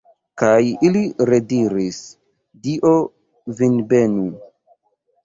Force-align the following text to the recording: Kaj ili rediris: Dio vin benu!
Kaj 0.41 0.61
ili 0.87 1.01
rediris: 1.29 1.99
Dio 2.65 2.95
vin 3.61 3.77
benu! 3.93 4.25